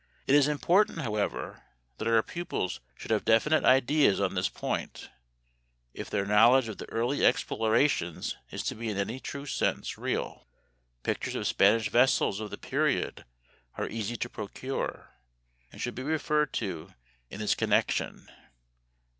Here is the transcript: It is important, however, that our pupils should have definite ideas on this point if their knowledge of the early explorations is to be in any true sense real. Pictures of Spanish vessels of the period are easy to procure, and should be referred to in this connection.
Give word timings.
It 0.25 0.33
is 0.33 0.47
important, 0.47 0.97
however, 1.01 1.61
that 1.99 2.07
our 2.07 2.23
pupils 2.23 2.79
should 2.97 3.11
have 3.11 3.23
definite 3.23 3.63
ideas 3.63 4.19
on 4.19 4.33
this 4.33 4.49
point 4.49 5.11
if 5.93 6.09
their 6.09 6.25
knowledge 6.25 6.67
of 6.67 6.79
the 6.79 6.89
early 6.89 7.23
explorations 7.23 8.35
is 8.49 8.63
to 8.63 8.73
be 8.73 8.89
in 8.89 8.97
any 8.97 9.19
true 9.19 9.45
sense 9.45 9.99
real. 9.99 10.47
Pictures 11.03 11.35
of 11.35 11.45
Spanish 11.45 11.91
vessels 11.91 12.39
of 12.39 12.49
the 12.49 12.57
period 12.57 13.25
are 13.77 13.87
easy 13.87 14.17
to 14.17 14.27
procure, 14.27 15.11
and 15.71 15.79
should 15.79 15.93
be 15.93 16.01
referred 16.01 16.51
to 16.53 16.95
in 17.29 17.39
this 17.39 17.53
connection. 17.53 18.27